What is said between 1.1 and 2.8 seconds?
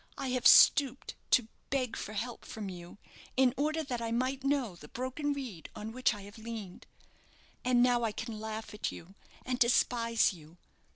to beg for help from